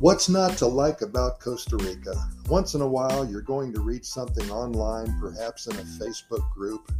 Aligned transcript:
What's 0.00 0.28
not 0.28 0.56
to 0.58 0.66
like 0.66 1.02
about 1.02 1.40
Costa 1.40 1.76
Rica? 1.76 2.14
Once 2.48 2.74
in 2.74 2.82
a 2.82 2.86
while, 2.86 3.28
you're 3.28 3.40
going 3.40 3.72
to 3.72 3.80
read 3.80 4.06
something 4.06 4.48
online, 4.48 5.18
perhaps 5.18 5.66
in 5.66 5.74
a 5.74 5.82
Facebook 5.82 6.48
group, 6.52 6.92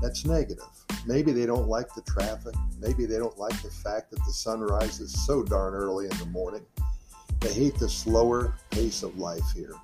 that's 0.00 0.24
negative. 0.24 0.64
Maybe 1.04 1.32
they 1.32 1.44
don't 1.44 1.68
like 1.68 1.94
the 1.94 2.00
traffic. 2.00 2.54
Maybe 2.80 3.04
they 3.04 3.18
don't 3.18 3.36
like 3.36 3.60
the 3.60 3.68
fact 3.68 4.10
that 4.10 4.24
the 4.24 4.32
sun 4.32 4.60
rises 4.60 5.26
so 5.26 5.42
darn 5.42 5.74
early 5.74 6.06
in 6.06 6.16
the 6.16 6.24
morning. 6.32 6.64
They 7.40 7.52
hate 7.52 7.78
the 7.78 7.90
slower 7.90 8.54
pace 8.70 9.02
of 9.02 9.18
life 9.18 9.52
here. 9.54 9.74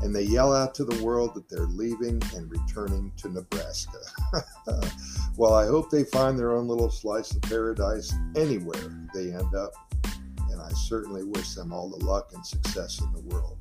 And 0.00 0.14
they 0.14 0.22
yell 0.22 0.54
out 0.54 0.72
to 0.76 0.84
the 0.84 1.02
world 1.02 1.34
that 1.34 1.48
they're 1.48 1.66
leaving 1.66 2.22
and 2.36 2.48
returning 2.48 3.10
to 3.16 3.28
Nebraska. 3.28 3.98
well, 5.36 5.54
I 5.54 5.66
hope 5.66 5.90
they 5.90 6.04
find 6.04 6.38
their 6.38 6.52
own 6.52 6.68
little 6.68 6.90
slice 6.90 7.34
of 7.34 7.42
paradise 7.42 8.14
anywhere 8.36 9.04
they 9.12 9.32
end 9.32 9.52
up 9.56 9.72
I 10.64 10.72
certainly 10.72 11.24
wish 11.24 11.54
them 11.54 11.72
all 11.72 11.88
the 11.88 12.04
luck 12.04 12.30
and 12.34 12.44
success 12.44 13.00
in 13.00 13.12
the 13.12 13.34
world. 13.34 13.58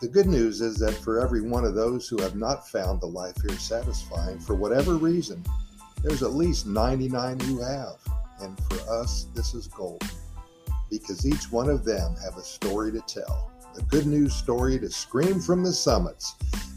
The 0.00 0.08
good 0.08 0.26
news 0.26 0.60
is 0.60 0.76
that 0.78 0.94
for 0.94 1.20
every 1.20 1.40
one 1.40 1.64
of 1.64 1.74
those 1.74 2.08
who 2.08 2.20
have 2.20 2.36
not 2.36 2.68
found 2.68 3.00
the 3.00 3.06
life 3.06 3.36
here 3.40 3.58
satisfying 3.58 4.38
for 4.38 4.54
whatever 4.54 4.96
reason, 4.96 5.42
there's 6.02 6.22
at 6.22 6.34
least 6.34 6.66
99 6.66 7.40
who 7.40 7.62
have. 7.62 7.96
And 8.40 8.58
for 8.64 8.78
us, 8.90 9.26
this 9.34 9.54
is 9.54 9.66
gold 9.68 10.02
because 10.90 11.26
each 11.26 11.50
one 11.50 11.68
of 11.68 11.84
them 11.84 12.14
have 12.22 12.36
a 12.36 12.42
story 12.42 12.92
to 12.92 13.00
tell, 13.00 13.50
a 13.76 13.82
good 13.82 14.06
news 14.06 14.34
story 14.34 14.78
to 14.78 14.90
scream 14.90 15.40
from 15.40 15.64
the 15.64 15.72
summits, 15.72 16.34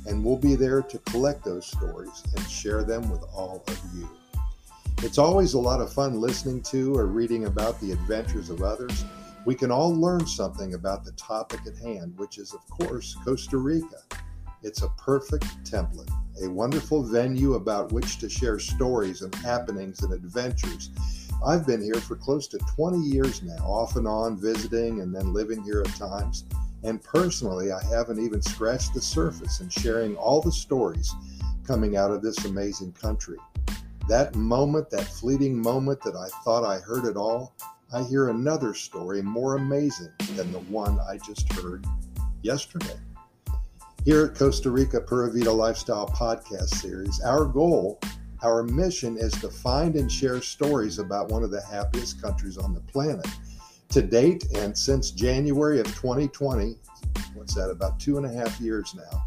and 0.08 0.24
we'll 0.24 0.38
be 0.38 0.56
there 0.56 0.82
to 0.82 0.98
collect 1.00 1.44
those 1.44 1.66
stories 1.66 2.24
and 2.36 2.50
share 2.50 2.84
them 2.84 3.10
with 3.12 3.24
all 3.34 3.64
of 3.68 3.80
you. 3.96 4.10
It's 5.02 5.18
always 5.18 5.54
a 5.54 5.60
lot 5.60 5.82
of 5.82 5.94
fun 5.94 6.20
listening 6.20 6.62
to 6.64 6.96
or 6.96 7.06
reading 7.06 7.46
about 7.46 7.80
the 7.80 7.92
adventures 7.92 8.50
of 8.50 8.64
others 8.64 9.04
we 9.46 9.56
can 9.56 9.72
all 9.72 9.94
learn 9.94 10.26
something 10.28 10.74
about 10.74 11.04
the 11.04 11.12
topic 11.14 11.62
at 11.66 11.78
hand, 11.78 12.18
which 12.18 12.38
is, 12.38 12.54
of 12.54 12.68
course, 12.70 13.16
Costa 13.24 13.58
Rica. 13.58 13.98
It's 14.62 14.82
a 14.82 14.90
perfect 14.98 15.46
template, 15.64 16.12
a 16.44 16.50
wonderful 16.50 17.04
venue 17.04 17.54
about 17.54 17.92
which 17.92 18.20
to 18.20 18.30
share 18.30 18.60
stories 18.60 19.22
and 19.22 19.34
happenings 19.36 20.04
and 20.04 20.14
adventures. 20.14 20.90
I've 21.46 21.66
been 21.66 21.82
here 21.82 22.02
for 22.02 22.18
close 22.18 22.48
to 22.50 22.58
20 22.76 23.00
years 23.00 23.42
now, 23.42 23.64
off 23.64 23.96
and 23.96 24.08
on 24.08 24.38
visiting 24.38 25.00
and 25.00 25.16
then 25.16 25.34
living 25.34 25.64
here 25.64 25.82
at 25.82 25.96
times. 25.96 26.44
And 26.84 27.02
personally, 27.02 27.72
I 27.72 27.82
haven't 27.84 28.20
even 28.20 28.42
scratched 28.42 28.94
the 28.94 29.02
surface 29.02 29.62
in 29.62 29.70
sharing 29.70 30.18
all 30.18 30.42
the 30.42 30.52
stories 30.52 31.14
coming 31.66 31.96
out 31.96 32.12
of 32.12 32.22
this 32.22 32.44
amazing 32.46 32.92
country. 32.94 33.38
That 34.10 34.36
moment, 34.36 34.90
that 34.90 35.06
fleeting 35.06 35.62
moment 35.62 36.02
that 36.02 36.16
I 36.16 36.28
thought 36.44 36.66
I 36.66 36.80
heard 36.80 37.06
it 37.06 37.16
all, 37.16 37.54
I 37.92 38.04
hear 38.04 38.30
another 38.30 38.76
story 38.76 39.24
more 39.24 39.56
amazing 39.56 40.12
than 40.36 40.52
the 40.52 40.60
one 40.60 41.00
I 41.00 41.18
just 41.18 41.52
heard 41.54 41.88
yesterday. 42.44 43.00
Here 44.06 44.26
at 44.26 44.36
Costa 44.36 44.70
Rica 44.70 45.02
Pura 45.02 45.32
Vida 45.32 45.52
Lifestyle 45.52 46.08
Podcast 46.08 46.76
Series, 46.76 47.20
our 47.22 47.46
goal, 47.46 48.00
our 48.44 48.62
mission 48.62 49.18
is 49.18 49.34
to 49.42 49.50
find 49.50 49.96
and 49.96 50.12
share 50.12 50.40
stories 50.40 51.00
about 51.00 51.30
one 51.30 51.42
of 51.42 51.50
the 51.50 51.64
happiest 51.64 52.22
countries 52.22 52.60
on 52.60 52.76
the 52.76 52.80
planet. 52.82 53.26
To 53.90 54.04
date, 54.04 54.46
and 54.54 54.78
since 54.78 55.10
January 55.10 55.80
of 55.80 55.88
2020, 55.88 56.76
what's 57.34 57.56
that, 57.56 57.72
about 57.72 58.00
two 58.00 58.18
and 58.18 58.26
a 58.28 58.32
half 58.32 58.62
years 58.62 58.94
now, 58.94 59.26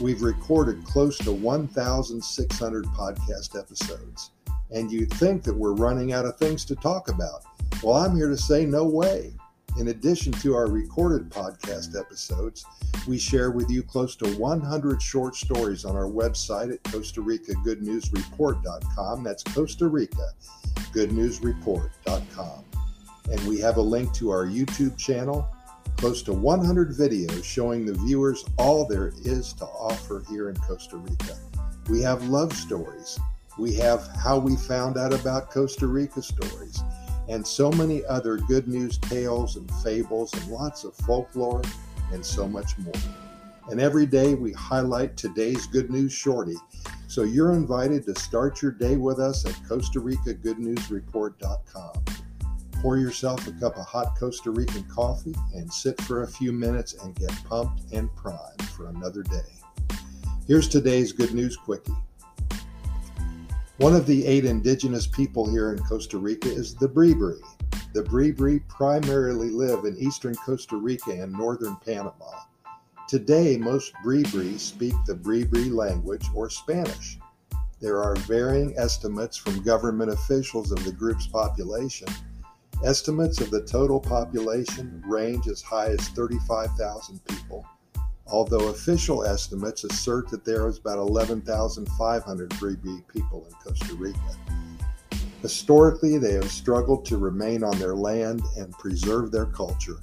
we've 0.00 0.22
recorded 0.22 0.84
close 0.84 1.18
to 1.18 1.30
1,600 1.30 2.84
podcast 2.86 3.56
episodes. 3.56 4.32
And 4.72 4.90
you'd 4.90 5.12
think 5.12 5.44
that 5.44 5.54
we're 5.54 5.74
running 5.74 6.12
out 6.12 6.24
of 6.24 6.36
things 6.38 6.64
to 6.64 6.74
talk 6.74 7.08
about. 7.08 7.44
Well, 7.82 7.96
I'm 7.96 8.16
here 8.16 8.28
to 8.28 8.36
say 8.36 8.64
no 8.64 8.84
way. 8.84 9.32
In 9.78 9.88
addition 9.88 10.32
to 10.32 10.54
our 10.54 10.66
recorded 10.66 11.30
podcast 11.30 11.98
episodes, 11.98 12.66
we 13.08 13.18
share 13.18 13.50
with 13.50 13.70
you 13.70 13.82
close 13.82 14.14
to 14.16 14.28
100 14.36 15.00
short 15.00 15.34
stories 15.34 15.84
on 15.84 15.96
our 15.96 16.08
website 16.08 16.72
at 16.72 16.82
Costa 16.84 17.22
Rica 17.22 17.54
Good 17.64 17.82
News 17.82 18.12
Report.com. 18.12 19.24
That's 19.24 19.42
Costa 19.42 19.88
Rica 19.88 20.32
Good 20.92 21.12
News 21.12 21.42
Report.com. 21.42 22.64
And 23.30 23.40
we 23.48 23.58
have 23.60 23.78
a 23.78 23.82
link 23.82 24.12
to 24.14 24.30
our 24.30 24.44
YouTube 24.44 24.98
channel, 24.98 25.48
close 25.96 26.22
to 26.24 26.32
100 26.34 26.90
videos 26.90 27.42
showing 27.42 27.86
the 27.86 27.94
viewers 27.94 28.44
all 28.58 28.86
there 28.86 29.12
is 29.24 29.54
to 29.54 29.64
offer 29.64 30.22
here 30.28 30.50
in 30.50 30.56
Costa 30.56 30.98
Rica. 30.98 31.38
We 31.88 32.02
have 32.02 32.28
love 32.28 32.52
stories. 32.52 33.18
We 33.58 33.74
have 33.76 34.06
how 34.22 34.38
we 34.38 34.56
found 34.56 34.98
out 34.98 35.14
about 35.14 35.50
Costa 35.50 35.86
Rica 35.86 36.22
stories 36.22 36.82
and 37.32 37.46
so 37.46 37.70
many 37.72 38.04
other 38.04 38.36
good 38.36 38.68
news 38.68 38.98
tales 38.98 39.56
and 39.56 39.70
fables 39.76 40.34
and 40.34 40.48
lots 40.48 40.84
of 40.84 40.94
folklore 40.94 41.62
and 42.12 42.24
so 42.24 42.46
much 42.46 42.76
more. 42.78 42.92
And 43.70 43.80
every 43.80 44.04
day 44.04 44.34
we 44.34 44.52
highlight 44.52 45.16
today's 45.16 45.66
good 45.66 45.90
news 45.90 46.12
shorty. 46.12 46.56
So 47.08 47.22
you're 47.22 47.52
invited 47.52 48.04
to 48.04 48.20
start 48.20 48.60
your 48.60 48.72
day 48.72 48.96
with 48.96 49.18
us 49.18 49.46
at 49.46 49.58
Costa 49.66 50.00
Rica 50.00 50.34
Good 50.34 50.58
News 50.58 50.90
Report.com. 50.90 52.04
Pour 52.82 52.98
yourself 52.98 53.46
a 53.46 53.52
cup 53.52 53.78
of 53.78 53.86
hot 53.86 54.14
Costa 54.18 54.50
Rican 54.50 54.84
coffee 54.84 55.34
and 55.54 55.72
sit 55.72 55.98
for 56.02 56.24
a 56.24 56.28
few 56.28 56.52
minutes 56.52 56.94
and 57.02 57.14
get 57.14 57.32
pumped 57.44 57.92
and 57.92 58.14
primed 58.14 58.68
for 58.76 58.88
another 58.88 59.22
day. 59.22 59.96
Here's 60.46 60.68
today's 60.68 61.12
good 61.12 61.32
news 61.32 61.56
quickie. 61.56 61.94
One 63.82 63.96
of 63.96 64.06
the 64.06 64.24
eight 64.26 64.44
indigenous 64.44 65.08
people 65.08 65.50
here 65.50 65.72
in 65.72 65.78
Costa 65.80 66.16
Rica 66.16 66.48
is 66.48 66.72
the 66.76 66.88
Bribri. 66.88 67.40
The 67.94 68.04
Bribri 68.04 68.60
primarily 68.68 69.50
live 69.50 69.86
in 69.86 69.98
eastern 69.98 70.36
Costa 70.36 70.76
Rica 70.76 71.10
and 71.10 71.32
northern 71.32 71.74
Panama. 71.84 72.44
Today, 73.08 73.56
most 73.56 73.92
Bribri 74.04 74.56
speak 74.60 74.94
the 75.04 75.16
Bribri 75.16 75.74
language 75.74 76.24
or 76.32 76.48
Spanish. 76.48 77.18
There 77.80 78.00
are 78.00 78.14
varying 78.18 78.72
estimates 78.78 79.36
from 79.36 79.64
government 79.64 80.12
officials 80.12 80.70
of 80.70 80.84
the 80.84 80.92
group's 80.92 81.26
population. 81.26 82.06
Estimates 82.84 83.40
of 83.40 83.50
the 83.50 83.62
total 83.62 83.98
population 83.98 85.02
range 85.04 85.48
as 85.48 85.60
high 85.60 85.88
as 85.88 86.08
35,000 86.10 87.18
people 87.24 87.66
although 88.26 88.68
official 88.68 89.24
estimates 89.24 89.84
assert 89.84 90.28
that 90.30 90.44
there 90.44 90.66
is 90.68 90.78
about 90.78 90.98
11,500 90.98 92.50
Bribri 92.50 93.06
people 93.08 93.46
in 93.46 93.52
Costa 93.54 93.94
Rica. 93.94 94.18
Historically, 95.40 96.18
they 96.18 96.32
have 96.34 96.50
struggled 96.50 97.04
to 97.04 97.16
remain 97.16 97.64
on 97.64 97.78
their 97.78 97.96
land 97.96 98.42
and 98.56 98.72
preserve 98.78 99.32
their 99.32 99.46
culture. 99.46 99.98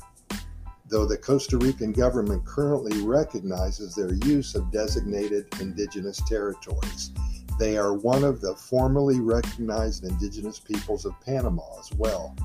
Though 0.87 1.05
the 1.05 1.17
Costa 1.17 1.57
Rican 1.57 1.93
government 1.93 2.45
currently 2.45 3.01
recognizes 3.01 3.95
their 3.95 4.13
use 4.25 4.55
of 4.55 4.71
designated 4.71 5.47
indigenous 5.61 6.19
territories, 6.27 7.11
they 7.59 7.77
are 7.77 7.93
one 7.93 8.23
of 8.23 8.41
the 8.41 8.55
formally 8.55 9.19
recognized 9.19 10.03
indigenous 10.03 10.59
peoples 10.59 11.05
of 11.05 11.19
Panama 11.21 11.79
as 11.79 11.91
well 11.93 12.35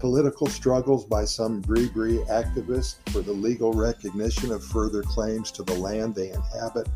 political 0.00 0.46
struggles 0.46 1.04
by 1.04 1.26
some 1.26 1.62
Bribri 1.62 2.26
activists 2.28 2.96
for 3.10 3.20
the 3.20 3.32
legal 3.32 3.74
recognition 3.74 4.50
of 4.50 4.64
further 4.64 5.02
claims 5.02 5.50
to 5.52 5.62
the 5.62 5.74
land 5.74 6.14
they 6.14 6.30
inhabit 6.30 6.88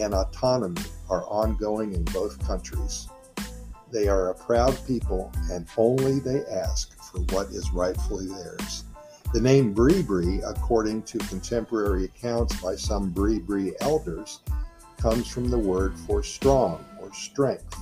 and 0.00 0.14
autonomy 0.14 0.80
are 1.10 1.24
ongoing 1.26 1.92
in 1.92 2.04
both 2.04 2.44
countries. 2.46 3.08
They 3.92 4.08
are 4.08 4.30
a 4.30 4.34
proud 4.34 4.78
people 4.86 5.30
and 5.50 5.66
only 5.76 6.20
they 6.20 6.44
ask 6.46 6.98
for 7.02 7.20
what 7.34 7.48
is 7.48 7.70
rightfully 7.70 8.26
theirs. 8.26 8.84
The 9.34 9.40
name 9.42 9.74
Bribri, 9.74 10.40
according 10.48 11.02
to 11.02 11.18
contemporary 11.18 12.04
accounts 12.04 12.58
by 12.62 12.76
some 12.76 13.12
Bribri 13.12 13.74
elders, 13.82 14.40
comes 14.96 15.28
from 15.28 15.50
the 15.50 15.58
word 15.58 15.98
for 16.06 16.22
strong 16.22 16.82
or 17.00 17.12
strength. 17.12 17.76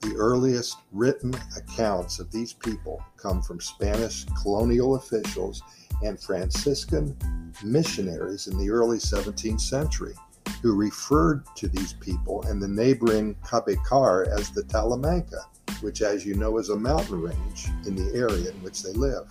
The 0.00 0.14
earliest 0.14 0.78
written 0.92 1.34
accounts 1.56 2.20
of 2.20 2.30
these 2.30 2.52
people 2.52 3.02
come 3.16 3.42
from 3.42 3.60
Spanish 3.60 4.24
colonial 4.40 4.94
officials 4.94 5.62
and 6.04 6.20
Franciscan 6.20 7.16
missionaries 7.64 8.46
in 8.46 8.56
the 8.58 8.70
early 8.70 8.98
17th 8.98 9.60
century, 9.60 10.14
who 10.62 10.76
referred 10.76 11.44
to 11.56 11.68
these 11.68 11.94
people 11.94 12.42
and 12.44 12.62
the 12.62 12.68
neighboring 12.68 13.34
Cabecar 13.44 14.28
as 14.28 14.50
the 14.50 14.62
Talamanca, 14.62 15.42
which, 15.80 16.00
as 16.00 16.24
you 16.24 16.34
know, 16.34 16.58
is 16.58 16.68
a 16.68 16.76
mountain 16.76 17.20
range 17.20 17.68
in 17.84 17.96
the 17.96 18.16
area 18.16 18.50
in 18.50 18.62
which 18.62 18.82
they 18.82 18.92
live. 18.92 19.28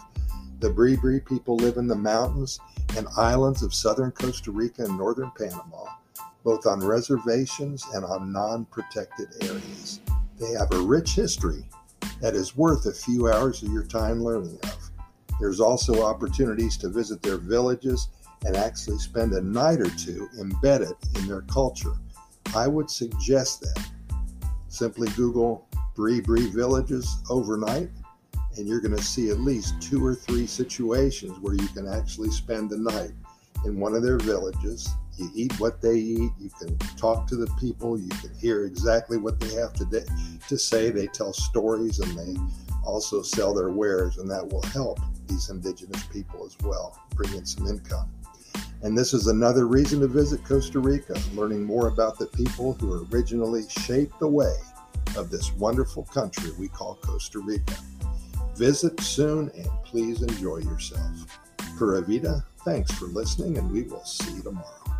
The 0.59 0.69
Bribri 0.69 1.23
people 1.23 1.55
live 1.55 1.77
in 1.77 1.87
the 1.87 1.95
mountains 1.95 2.59
and 2.97 3.07
islands 3.15 3.63
of 3.63 3.73
southern 3.73 4.11
Costa 4.11 4.51
Rica 4.51 4.83
and 4.83 4.97
northern 4.97 5.31
Panama, 5.37 5.85
both 6.43 6.65
on 6.65 6.79
reservations 6.79 7.85
and 7.93 8.03
on 8.03 8.31
non 8.31 8.65
protected 8.65 9.27
areas. 9.41 10.01
They 10.39 10.51
have 10.51 10.71
a 10.71 10.79
rich 10.79 11.11
history 11.11 11.65
that 12.21 12.35
is 12.35 12.55
worth 12.55 12.85
a 12.85 12.91
few 12.91 13.31
hours 13.31 13.63
of 13.63 13.71
your 13.71 13.83
time 13.83 14.23
learning 14.23 14.59
of. 14.63 14.91
There's 15.39 15.59
also 15.59 16.03
opportunities 16.03 16.77
to 16.77 16.89
visit 16.89 17.21
their 17.21 17.37
villages 17.37 18.09
and 18.45 18.55
actually 18.55 18.99
spend 18.99 19.33
a 19.33 19.41
night 19.41 19.79
or 19.79 19.89
two 19.89 20.29
embedded 20.39 20.93
in 21.15 21.27
their 21.27 21.41
culture. 21.41 21.93
I 22.55 22.67
would 22.67 22.89
suggest 22.89 23.61
that. 23.61 23.89
Simply 24.67 25.09
Google 25.15 25.67
Bribri 25.95 26.53
Villages 26.53 27.17
overnight 27.29 27.89
and 28.57 28.67
you're 28.67 28.81
going 28.81 28.95
to 28.95 29.03
see 29.03 29.29
at 29.29 29.39
least 29.39 29.81
two 29.81 30.03
or 30.05 30.15
three 30.15 30.47
situations 30.47 31.37
where 31.39 31.53
you 31.53 31.67
can 31.69 31.87
actually 31.87 32.31
spend 32.31 32.69
the 32.69 32.77
night 32.77 33.11
in 33.65 33.79
one 33.79 33.93
of 33.93 34.03
their 34.03 34.17
villages. 34.17 34.89
You 35.17 35.31
eat 35.33 35.59
what 35.59 35.81
they 35.81 35.95
eat. 35.95 36.31
You 36.39 36.49
can 36.59 36.77
talk 36.97 37.27
to 37.27 37.35
the 37.35 37.47
people. 37.59 37.99
You 37.99 38.09
can 38.09 38.33
hear 38.35 38.65
exactly 38.65 39.17
what 39.17 39.39
they 39.39 39.53
have 39.55 39.73
to, 39.73 39.85
de- 39.85 40.05
to 40.47 40.57
say. 40.57 40.91
They 40.91 41.07
tell 41.07 41.33
stories 41.33 41.99
and 41.99 42.17
they 42.17 42.39
also 42.83 43.21
sell 43.21 43.53
their 43.53 43.69
wares, 43.69 44.17
and 44.17 44.29
that 44.31 44.47
will 44.47 44.61
help 44.63 44.99
these 45.27 45.49
indigenous 45.49 46.03
people 46.05 46.45
as 46.45 46.55
well, 46.63 46.97
bring 47.15 47.33
in 47.33 47.45
some 47.45 47.67
income. 47.67 48.09
And 48.83 48.97
this 48.97 49.13
is 49.13 49.27
another 49.27 49.67
reason 49.67 49.99
to 50.01 50.07
visit 50.07 50.45
Costa 50.45 50.79
Rica, 50.79 51.19
learning 51.33 51.63
more 51.63 51.87
about 51.87 52.17
the 52.17 52.27
people 52.27 52.73
who 52.73 53.07
originally 53.11 53.67
shaped 53.67 54.19
the 54.19 54.27
way 54.27 54.55
of 55.17 55.29
this 55.29 55.51
wonderful 55.53 56.03
country 56.03 56.51
we 56.59 56.67
call 56.67 56.95
Costa 57.01 57.39
Rica. 57.39 57.75
Visit 58.55 58.99
soon 59.01 59.51
and 59.55 59.67
please 59.83 60.21
enjoy 60.21 60.57
yourself. 60.57 61.39
Pura 61.77 62.01
Vida, 62.01 62.43
thanks 62.63 62.91
for 62.91 63.05
listening, 63.05 63.57
and 63.57 63.71
we 63.71 63.83
will 63.83 64.05
see 64.05 64.33
you 64.33 64.43
tomorrow. 64.43 64.96